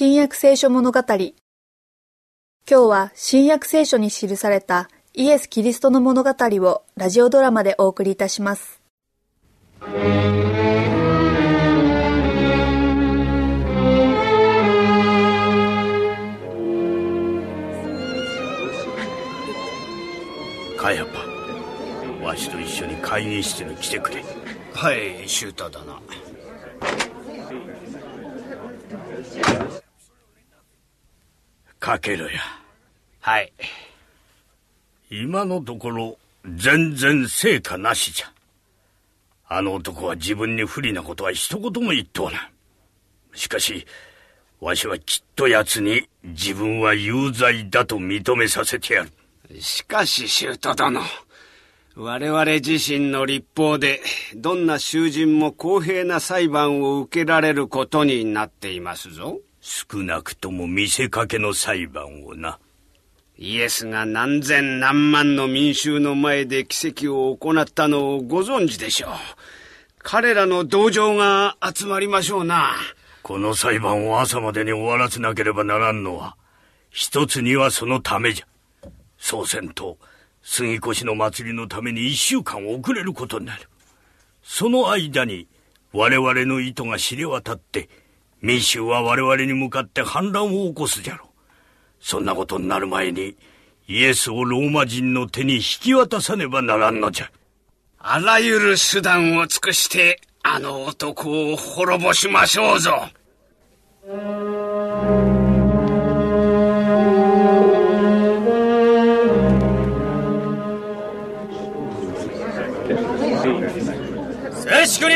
[0.00, 1.00] 新約聖書物語。
[1.08, 1.32] 今
[2.68, 8.80] 日は新約聖書に記されたイエス・キリストの物語をラジオドラマでお送りいたします。
[20.76, 24.22] カヤパわしと一緒に会議室に来てくれ。
[24.74, 26.00] はいシューターだな
[31.88, 32.38] かけろや。
[33.20, 33.50] はい。
[35.08, 38.30] 今のところ全然成果なしじゃ。
[39.48, 42.50] あの男は自分に不利なことは一言も言っとうな
[43.32, 43.86] しかし
[44.60, 49.10] わしはきっと奴に自分は有罪だと認めさせてやる。
[49.58, 51.00] しかしシュート殿。
[51.96, 54.02] 我々自身の立法で
[54.36, 62.58] どんな囚人も公平な裁判を受けられることになっていますぞ少なくとも見せかけの裁判をな。
[63.36, 69.10] イエスが何千何万の民衆の前で奇跡を行ったのをご存知でしょう。
[69.98, 72.74] 彼らの同情が集まりましょうな。
[73.22, 76.36] この裁判を朝までに終わらせなければならんのは
[76.90, 78.46] 一つにはそのためじゃ。
[79.18, 79.98] そうせんと
[80.42, 83.68] 杉越の祭りのために一週間遅れることになる。
[84.42, 85.46] その間に
[85.92, 87.88] 我々の意図が知れ渡って
[88.40, 91.28] 民衆は我々に向かって反乱を起こすじゃろう。
[92.00, 93.36] そんなことになる前に
[93.88, 97.30] イエスをローマ人の手に引き渡さねばならんのじゃ。
[97.98, 102.92] あらゆる手段を尽くしてあの男を滅ぼしましょうぞ。
[114.62, 115.14] 静粛に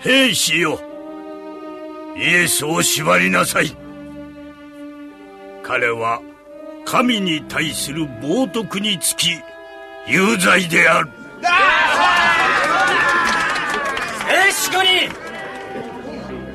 [0.00, 0.80] 兵士よ。
[2.16, 3.76] イエスを縛りなさい。
[5.62, 6.20] 彼は
[6.84, 9.28] 神に対する冒涜につき
[10.08, 11.10] 有罪である。
[14.26, 14.90] 静粛に。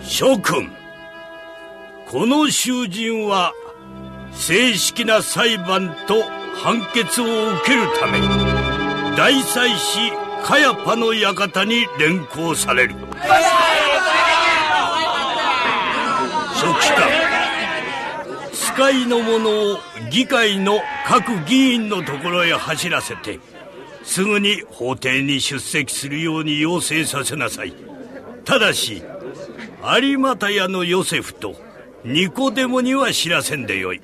[0.01, 0.71] 諸君
[2.07, 3.53] この囚人は
[4.31, 6.23] 正式な裁判と
[6.55, 8.19] 判決を受けるため
[9.17, 12.93] 大祭司カヤパの館に連行される。
[16.53, 17.09] 書記官
[18.53, 19.79] 使いの者を
[20.11, 23.39] 議会の各議員のところへ走らせて
[24.03, 27.73] すぐに法廷に出席するように要請させなさい。
[28.43, 29.01] ただし
[29.99, 31.55] 有股屋のヨセフと
[32.03, 34.01] ニコデモには知らせんでよい。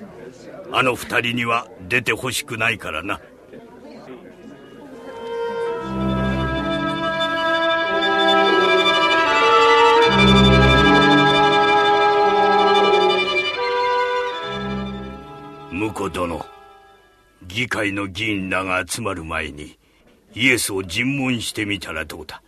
[0.72, 3.20] あの二人には出てほしくないからな。
[16.02, 16.44] 婿殿
[17.44, 19.78] 議会の議員らが集まる前に
[20.34, 22.42] イエスを尋問してみたらどうだ。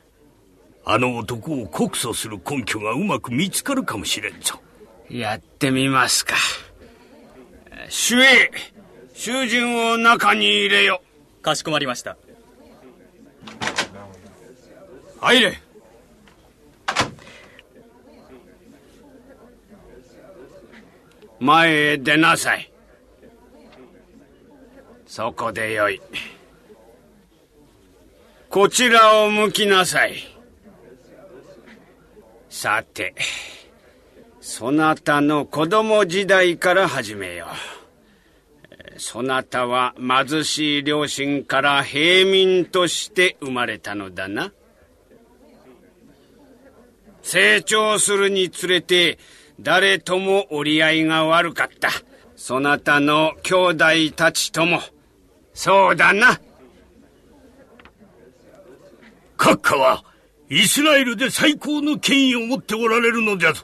[0.86, 4.60] あの男を告訴する根拠がうまく見つかるかもしれんぞ。
[5.10, 6.36] やってみますか。
[7.90, 8.52] 主へ
[9.14, 11.02] 囚人を中に入れよ。
[11.42, 12.18] かしこまりました。
[15.20, 15.60] 入れ。
[21.40, 22.73] 前へ出なさい
[25.16, 26.02] そこでよい。
[28.50, 30.16] こちらを向きなさい。
[32.50, 33.14] さて
[34.42, 37.46] そなたの子供時代から始めよ
[38.98, 39.00] う。
[39.00, 44.52] そなたは貧しい両親から平民として生まれたのだな。
[47.22, 49.20] 成長するにつれて
[49.60, 51.92] 誰とも折り合いが悪かった。
[52.36, 53.86] そなたの兄弟
[54.16, 54.82] たちとも
[55.54, 56.40] そうだな。
[59.38, 60.04] 閣下は
[60.50, 63.64] イスラエルで最高の権威を持っておられるのじゃぞ。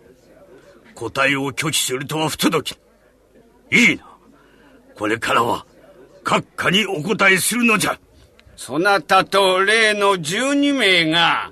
[0.95, 2.79] 答えを拒否するとは不届き。
[3.71, 4.05] いいな。
[4.95, 5.65] これからは
[6.23, 7.99] 閣下にお答えするのじゃ。
[8.55, 11.51] そなたと例の12名が。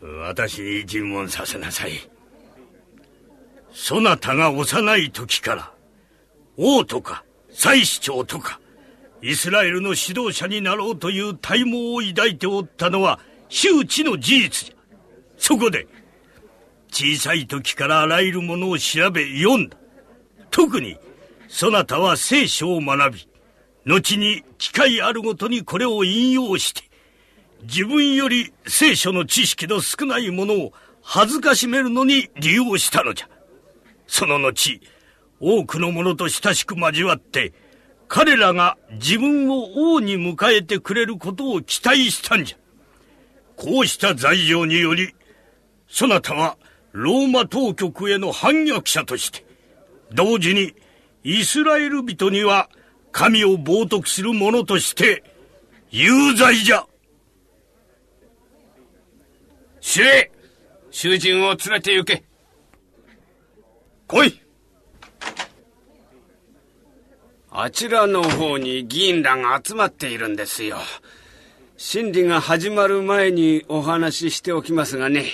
[0.00, 1.92] 私に尋問させなさい。
[3.72, 5.72] そなたが幼い時から
[6.56, 8.60] 王とか祭司長とか
[9.22, 14.74] イスラエルの指導者になろうという体毛を抱いておったのは周知の事実じゃ
[15.38, 15.86] そこで
[16.90, 19.76] 小さい時からあらゆるものを調べ読んだ
[20.50, 20.98] 特に
[21.48, 23.28] そなたは聖書を学び
[23.86, 26.92] 後に機会あるごとにこれを引用して
[27.62, 30.72] 自分より聖書の知識の少ないものを
[31.02, 33.28] 恥ずかしめるのに利用したのじゃ。
[34.06, 34.80] その後、
[35.40, 37.52] 多くの者と親しく交わって、
[38.14, 42.58] 彼らが自分を王に迎えてくれることを期待したんじゃ。
[43.56, 45.14] こうした罪状により、
[45.88, 46.58] そなたは
[46.92, 49.46] ローマ当局への反逆者として、
[50.12, 50.74] 同時に
[51.24, 52.68] イスラエル人には
[53.12, 55.24] 神を冒涜する者として
[55.88, 56.84] 有罪じゃ。
[59.80, 60.30] 司令
[60.90, 62.24] 囚人を連れて行け。
[64.06, 64.41] 来い
[67.54, 70.78] あちらの方に議員らが集まっているんですよ。
[71.76, 75.26] 審理が始まる前にお話ししておきますがね、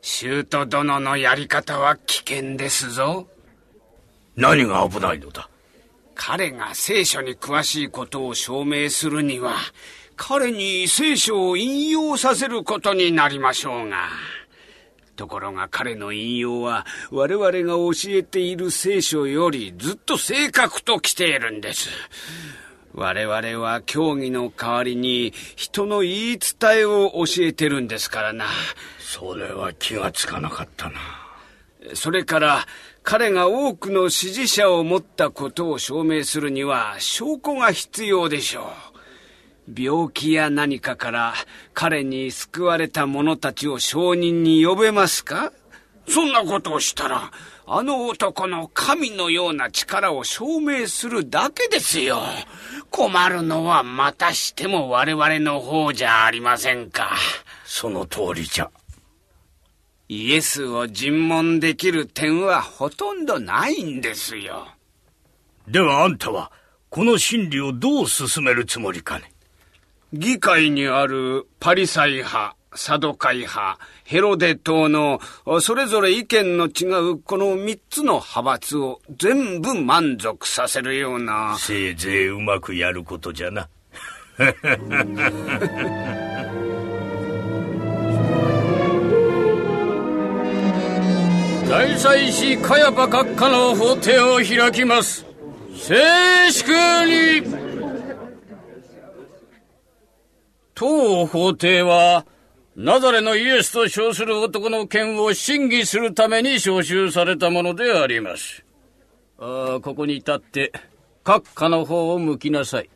[0.00, 3.26] シュート殿のやり方は危険ですぞ。
[4.34, 5.50] 何が危ないのだ？
[6.14, 9.56] 彼が聖書に詳しいことを証明するには、
[10.16, 14.08] 彼に聖書を引用させることになりましょうが。
[15.16, 21.88] ところが彼の引用は我々が教えている聖書よりずっと正確と来ているんです。
[22.94, 28.46] 我々は教義の代わりに人の言い伝えを教えてるんですからな。
[28.98, 31.00] それは気がつかなかったな。
[31.94, 32.66] それから
[33.02, 38.91] 彼が多くの支持者を持ったことを証明するには証拠が必要でしょう。
[39.68, 41.34] 病気や何かから
[41.72, 45.52] 彼に救われた者たちを証人に呼べますか？
[46.08, 47.30] そんなことをしたら、
[47.64, 52.20] あの男の神のような力を証明するだけですよ。
[52.90, 57.12] 困るのはまたしても我々の方じゃありませんか。
[57.64, 58.70] その通りじゃ。
[60.08, 64.66] イエスを尋問できる点はほとんどないんですよ。
[65.68, 66.50] ではあんたは、
[66.90, 69.31] この真理をどう進めるつもりかね？
[70.12, 75.20] 議会にあるパリサイ派、サドカイ派、ヘロデ党の
[75.62, 81.56] それぞれ意見の違うこの三つの派閥を全部満足させるような。
[81.58, 83.68] せいぜいうまくやることじゃな。
[91.70, 95.24] 大祭司カヤパ閣下の法廷を開きます。
[95.74, 95.94] 静
[96.50, 96.70] 粛
[97.06, 97.71] に
[100.82, 102.26] 当法廷は、
[102.74, 108.64] ナザレのイエスと称する男の件を審議するために招集されたものであります。
[109.38, 110.72] あここに立って、
[111.22, 112.90] 閣下の方を向きなさい。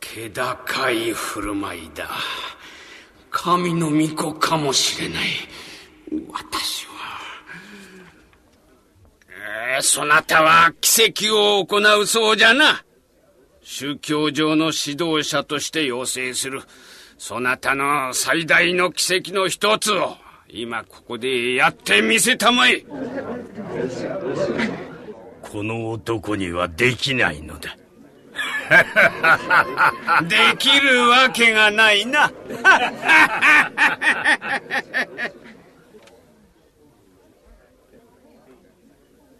[0.00, 2.08] 気高い振る舞いだ。
[3.30, 5.26] 神の御子かもしれない。
[6.32, 6.92] 私は。
[9.76, 12.84] えー、そなたは奇跡を行うそうじゃな。
[13.64, 16.60] 宗教上の指導者として要請する、
[17.16, 20.18] そなたの最大の奇跡の一つを、
[20.48, 22.84] 今ここでやってみせたまえ。
[25.40, 27.74] この男にはできないのだ。
[30.28, 32.30] できるわけがないな。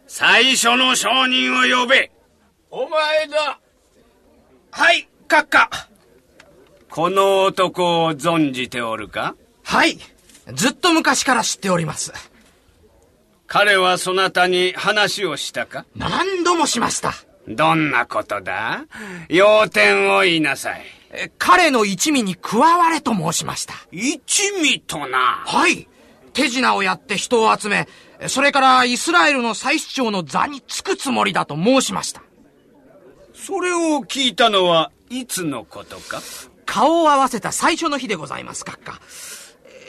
[0.06, 2.10] 最初の証人を呼べ。
[2.70, 3.58] お前だ。
[4.76, 5.70] はい、閣下。
[6.90, 9.36] この男を存じておるか？
[9.62, 9.98] はい。
[10.52, 12.12] ずっと昔から知っております。
[13.46, 15.86] 彼はそなたに話をしたか？
[15.94, 17.12] 何度もしました。
[17.46, 18.84] どんなことだ？
[19.28, 20.82] 要点を言いなさい。
[21.38, 23.74] 彼の一味に加われと申しました。
[23.92, 24.18] 一
[24.60, 25.86] 味となはい。
[26.32, 27.86] 手品をやって人を集め、
[28.26, 32.23] それからイスラエルの祭司長の座につくつもりだと申しました。
[33.44, 36.22] それを聞いたのはいつのことか？
[36.64, 38.98] 顔を合わせた最初の日でございます、閣下。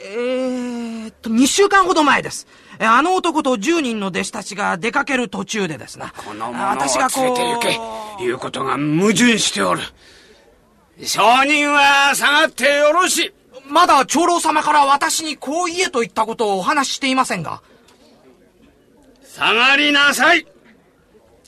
[0.04, 2.46] えー、っと、2週間ほど前です。
[2.78, 6.12] あの男と10人の弟子たちが出かける途中でですな。
[6.18, 7.80] この者を連れて行け。
[8.20, 9.80] 言うことが矛盾しておる。
[11.02, 13.32] 証人は下がってよろしい。
[13.70, 17.62] まだ長老様から私にこう言えと言ったことをお話ししていませんが。
[19.24, 20.46] 下がりなさい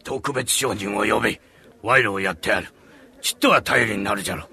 [0.05, 1.41] 特別証人を呼べ。
[1.83, 2.69] 賄賂をやってやる。
[3.21, 4.49] ちっとは頼りになるじゃろ。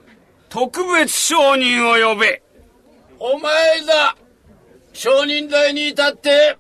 [0.50, 2.42] 特別証人を呼べ。
[3.20, 4.16] お前だ
[4.94, 6.58] 証人台に立って。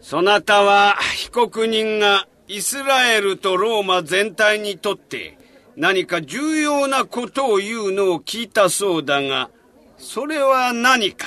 [0.00, 5.36] そなたは被告人がイスラエルとローマ全体にとって
[5.76, 9.50] 何か重要なことを言うのを聞いたそうだが、
[9.98, 11.26] それは何か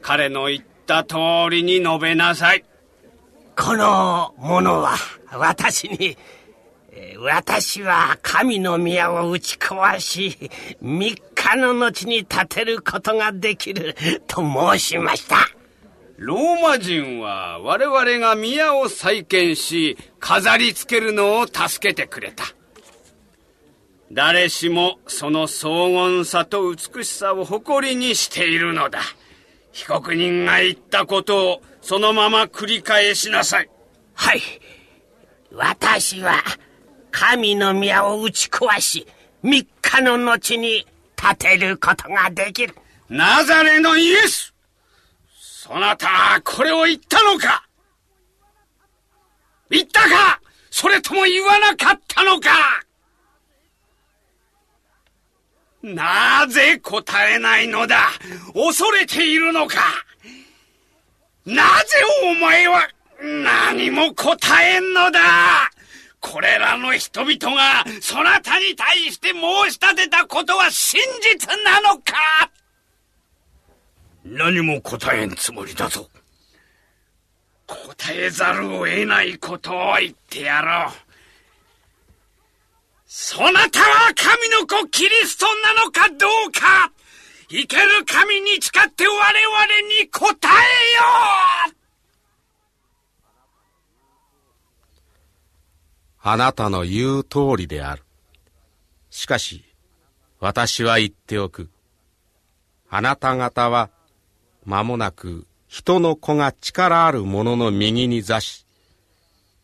[0.00, 1.16] 彼の言った通
[1.50, 2.64] りに述べなさい。
[3.64, 4.96] この者は
[5.30, 6.18] 私に
[7.20, 10.36] 私は神の宮を打ち壊し、
[10.80, 13.94] 三日の後に建てることができる
[14.26, 15.36] と申しました。
[16.16, 22.44] ローマ人は我々が宮を再建し、飾り付けるのを助けてくれた。
[24.10, 28.98] 誰しもその荘厳さと美しさを誇りにしているのだ。
[29.70, 33.68] 被告人が言ったことをそのまま繰り返しなさい。
[34.14, 34.40] はい。
[35.52, 36.36] 私は
[37.10, 39.06] 神の宮を打ち壊し、
[39.42, 40.86] 三日の後に
[41.16, 42.74] 建てることができる。
[43.08, 44.54] ナザレのイエス
[45.36, 47.66] そなた、これを言ったのか
[49.68, 52.50] 言ったかそれとも言わなかったのか
[55.82, 58.10] なぜ答えないのだ
[58.54, 59.80] 恐れているのか
[61.44, 62.88] なぜお前は
[63.20, 65.20] 何も答えんのだ
[66.20, 72.50] これらの人々がそなたに対して申し立てたことは真実なのか
[74.24, 76.08] 何も答えんつもりだぞ。
[77.66, 80.94] 答えざるを得ないことを言ってやろう。
[83.06, 86.92] そなたは神の子キリストなのかどうか
[87.54, 89.24] 生ける神に誓って我々
[90.02, 90.52] に答え
[90.96, 91.02] よ
[91.70, 91.74] う
[96.22, 98.04] あなたの言う通りである。
[99.10, 99.64] しかし、
[100.40, 101.68] 私は言っておく。
[102.88, 103.90] あなた方は、
[104.64, 108.64] 間もなく人の子が力ある者の右に座し、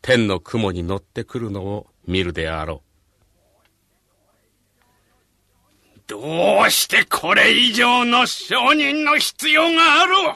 [0.03, 2.88] 天の雲に乗ってくるのを見るであろう。
[6.09, 10.35] どうしてこれ以上の証人の必要があろう？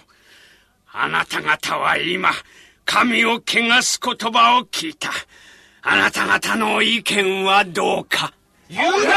[0.94, 2.30] あなた方は今、
[2.86, 5.10] 神を汚す言葉を聞いた。
[5.82, 8.32] あなた方の意見はどうか。
[8.70, 9.14] 言うなら